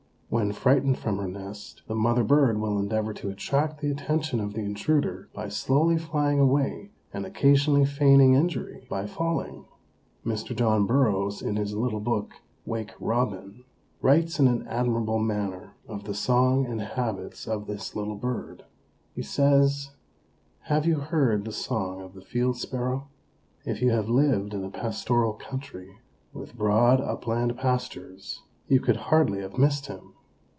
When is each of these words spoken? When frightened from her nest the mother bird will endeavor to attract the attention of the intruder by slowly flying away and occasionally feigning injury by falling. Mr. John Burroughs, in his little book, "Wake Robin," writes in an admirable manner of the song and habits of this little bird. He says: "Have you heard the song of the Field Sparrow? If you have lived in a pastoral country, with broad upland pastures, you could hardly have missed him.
When 0.31 0.53
frightened 0.53 0.97
from 0.97 1.17
her 1.17 1.27
nest 1.27 1.81
the 1.89 1.93
mother 1.93 2.23
bird 2.23 2.57
will 2.61 2.79
endeavor 2.79 3.11
to 3.15 3.29
attract 3.29 3.81
the 3.81 3.91
attention 3.91 4.39
of 4.39 4.53
the 4.53 4.61
intruder 4.61 5.27
by 5.33 5.49
slowly 5.49 5.97
flying 5.97 6.39
away 6.39 6.91
and 7.13 7.25
occasionally 7.25 7.83
feigning 7.83 8.33
injury 8.35 8.87
by 8.89 9.07
falling. 9.07 9.65
Mr. 10.25 10.55
John 10.55 10.85
Burroughs, 10.85 11.41
in 11.41 11.57
his 11.57 11.73
little 11.73 11.99
book, 11.99 12.35
"Wake 12.65 12.93
Robin," 13.01 13.65
writes 14.01 14.39
in 14.39 14.47
an 14.47 14.65
admirable 14.69 15.19
manner 15.19 15.73
of 15.85 16.05
the 16.05 16.13
song 16.13 16.65
and 16.65 16.79
habits 16.79 17.45
of 17.45 17.67
this 17.67 17.93
little 17.93 18.15
bird. 18.15 18.63
He 19.13 19.21
says: 19.23 19.91
"Have 20.61 20.85
you 20.85 20.99
heard 21.01 21.43
the 21.43 21.51
song 21.51 21.99
of 21.99 22.13
the 22.13 22.21
Field 22.21 22.55
Sparrow? 22.55 23.09
If 23.65 23.81
you 23.81 23.91
have 23.91 24.07
lived 24.07 24.53
in 24.53 24.63
a 24.63 24.69
pastoral 24.69 25.33
country, 25.33 25.97
with 26.31 26.55
broad 26.57 27.01
upland 27.01 27.57
pastures, 27.57 28.43
you 28.69 28.79
could 28.79 28.95
hardly 29.11 29.41
have 29.41 29.57
missed 29.57 29.87
him. 29.87 30.13